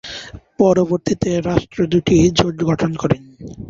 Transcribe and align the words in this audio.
পরবর্তিতে 0.59 1.29
রাষ্ট্র 1.41 1.79
দুটি 1.91 2.17
জোট 2.37 2.57
গঠন 2.69 2.91
করে। 3.01 3.17